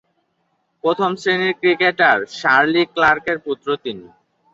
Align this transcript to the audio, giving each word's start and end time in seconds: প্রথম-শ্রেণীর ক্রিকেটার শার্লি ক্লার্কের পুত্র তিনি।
প্রথম-শ্রেণীর 0.83 1.53
ক্রিকেটার 1.61 2.17
শার্লি 2.39 2.83
ক্লার্কের 2.93 3.37
পুত্র 3.45 3.67
তিনি। 3.83 4.05